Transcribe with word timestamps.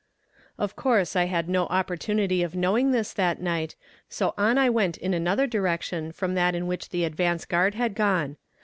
Of 0.57 0.75
course 0.75 1.15
I 1.15 1.25
had 1.25 1.47
no 1.47 1.67
opportunity 1.67 2.41
of 2.41 2.55
knowing 2.55 2.91
this 2.91 3.13
that 3.13 3.39
night, 3.39 3.75
so 4.09 4.33
on 4.35 4.57
I 4.57 4.67
went 4.67 4.97
in 4.97 5.13
another 5.13 5.45
direction 5.45 6.11
from 6.11 6.33
that 6.33 6.55
in 6.55 6.65
which 6.65 6.89
the 6.89 7.03
advance 7.03 7.45
guard 7.45 7.75
had 7.75 7.93
gone. 7.93 8.37